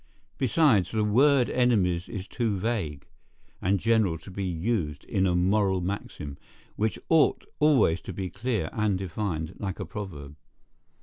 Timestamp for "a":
5.27-5.35, 9.79-9.85